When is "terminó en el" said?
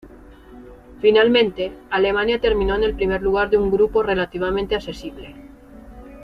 2.41-2.95